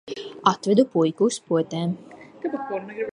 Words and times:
Atvedu 0.51 0.85
puiku 0.95 1.29
uz 1.33 1.37
potēm. 1.51 1.95